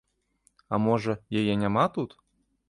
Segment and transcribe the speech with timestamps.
[0.73, 1.13] А можа,
[1.43, 2.19] яе няма тут?